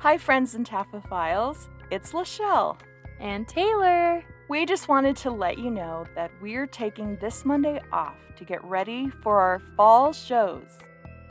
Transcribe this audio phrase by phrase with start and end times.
[0.00, 1.66] Hi, friends and Taphophiles.
[1.90, 2.78] It's Lachelle.
[3.18, 4.22] And Taylor.
[4.48, 8.62] We just wanted to let you know that we're taking this Monday off to get
[8.62, 10.78] ready for our fall shows.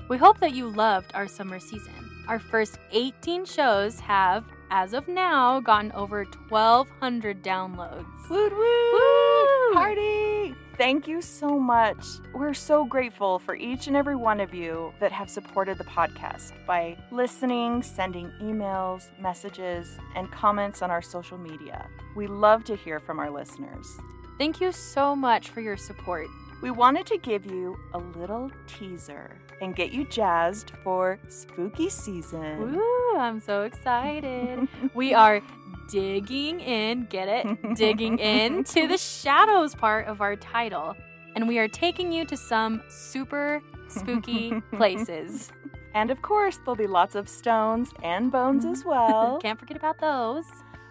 [0.10, 1.94] We hope that you loved our summer season.
[2.28, 8.30] Our first 18 shows have, as of now, gotten over 1,200 downloads.
[8.30, 8.94] Woot woot!
[8.94, 9.74] Woo!
[9.76, 10.54] Party!
[10.78, 12.06] Thank you so much.
[12.34, 16.54] We're so grateful for each and every one of you that have supported the podcast
[16.68, 21.88] by listening, sending emails, messages, and comments on our social media.
[22.16, 23.98] We love to hear from our listeners.
[24.38, 26.28] Thank you so much for your support.
[26.62, 32.76] We wanted to give you a little teaser and get you jazzed for spooky season.
[32.76, 34.68] Woo, I'm so excited.
[34.94, 35.42] we are
[35.88, 37.76] digging in, get it?
[37.76, 40.96] Digging into the shadows part of our title.
[41.36, 45.52] And we are taking you to some super spooky places.
[45.94, 49.40] And of course, there'll be lots of stones and bones as well.
[49.42, 50.46] Can't forget about those.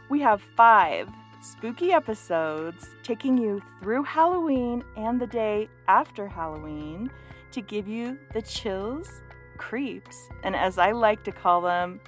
[0.09, 1.09] We have five
[1.41, 7.11] spooky episodes taking you through Halloween and the day after Halloween
[7.53, 9.23] to give you the chills,
[9.59, 12.01] creeps, and as I like to call them,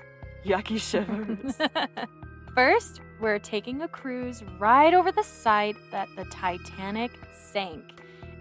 [0.44, 1.56] yucky shivers.
[2.54, 7.84] First, we're taking a cruise right over the site that the Titanic sank.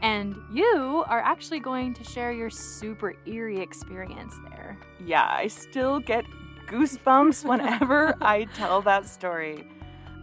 [0.01, 4.77] And you are actually going to share your super eerie experience there.
[5.03, 6.25] yeah, I still get
[6.67, 9.67] goosebumps whenever I tell that story.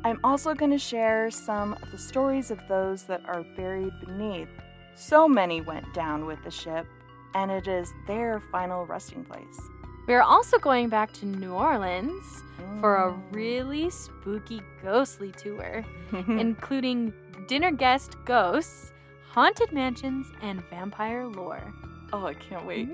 [0.05, 4.50] I'm also going to share some of the stories of those that are buried beneath.
[4.94, 6.86] So many went down with the ship,
[7.34, 9.60] and it is their final resting place.
[10.06, 12.42] We're also going back to New Orleans
[12.80, 13.22] for a Mm.
[13.33, 17.12] really spooky, ghostly tour, including
[17.48, 18.92] dinner guest ghosts,
[19.30, 21.72] haunted mansions, and vampire lore.
[22.12, 22.88] oh, I can't wait.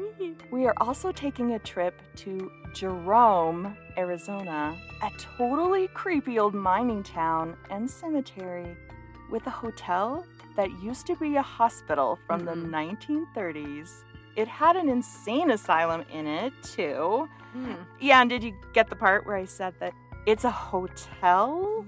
[0.50, 7.54] We are also taking a trip to Jerome, Arizona, a totally creepy old mining town
[7.70, 8.74] and cemetery
[9.30, 10.24] with a hotel
[10.56, 12.70] that used to be a hospital from the Mhm.
[12.70, 14.04] 1930s.
[14.36, 17.28] It had an insane asylum in it, too.
[17.52, 17.74] Hmm.
[18.00, 19.92] Yeah, and did you get the part where I said that
[20.26, 21.84] it's a hotel?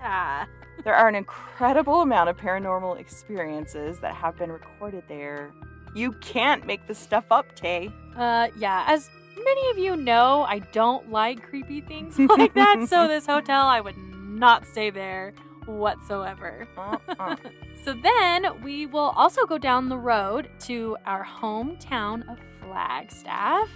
[0.00, 0.46] Yeah.
[0.84, 5.52] There are an incredible amount of paranormal experiences that have been recorded there.
[5.94, 7.90] You can't make this stuff up, Tay.
[8.16, 8.84] Uh, yeah.
[8.86, 13.66] As many of you know, I don't like creepy things like that, so this hotel,
[13.66, 15.34] I would not stay there
[15.78, 16.66] whatsoever.
[16.76, 17.36] Uh-uh.
[17.82, 23.70] So then we will also go down the road to our hometown of Flagstaff,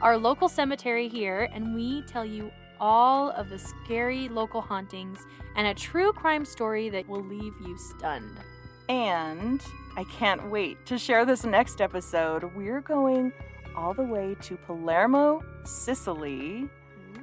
[0.00, 5.18] our local cemetery here, and we tell you all of the scary local hauntings
[5.56, 8.38] and a true crime story that will leave you stunned.
[8.88, 9.60] And
[9.96, 12.44] I can't wait to share this next episode.
[12.54, 13.32] We're going
[13.76, 16.68] all the way to Palermo, Sicily,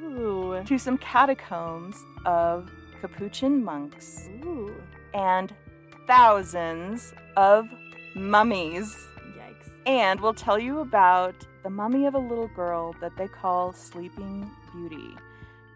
[0.04, 0.62] Ooh.
[0.66, 2.70] to some catacombs of
[3.08, 4.74] Capuchin monks Ooh.
[5.14, 5.54] and
[6.08, 7.68] thousands of
[8.16, 8.96] mummies.
[9.38, 9.70] Yikes.
[9.86, 14.50] And we'll tell you about the mummy of a little girl that they call Sleeping
[14.74, 15.16] Beauty.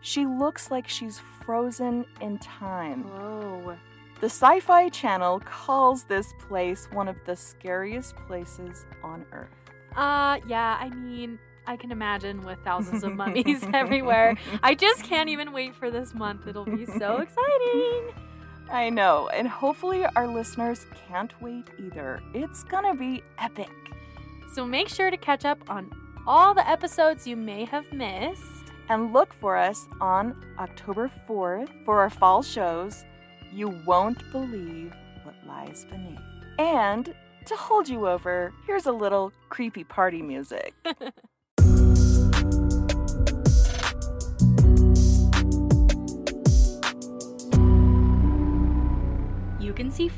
[0.01, 3.03] She looks like she's frozen in time.
[3.03, 3.77] Whoa.
[4.21, 9.49] The Sci Fi Channel calls this place one of the scariest places on Earth.
[9.95, 11.37] Uh, yeah, I mean,
[11.67, 14.37] I can imagine with thousands of mummies everywhere.
[14.63, 16.47] I just can't even wait for this month.
[16.47, 18.13] It'll be so exciting.
[18.71, 22.21] I know, and hopefully our listeners can't wait either.
[22.33, 23.69] It's gonna be epic.
[24.53, 25.91] So make sure to catch up on
[26.27, 28.43] all the episodes you may have missed.
[28.89, 33.05] And look for us on October 4th for our fall shows.
[33.53, 34.93] You won't believe
[35.23, 36.19] what lies beneath.
[36.57, 37.13] And
[37.45, 40.73] to hold you over, here's a little creepy party music.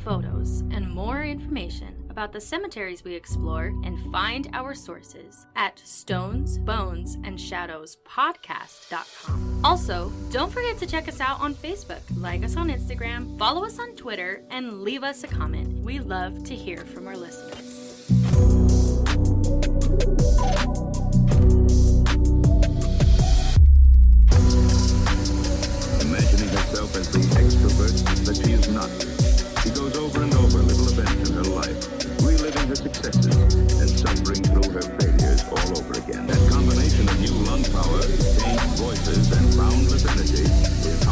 [0.04, 6.58] photos and more information about the cemeteries we explore and find our sources at stones,
[6.58, 9.62] bones, and shadows podcast.com.
[9.64, 13.80] Also, don't forget to check us out on Facebook, like us on Instagram, follow us
[13.80, 15.84] on Twitter, and leave us a comment.
[15.84, 17.61] We love to hear from our listeners.
[40.18, 41.11] Yeah.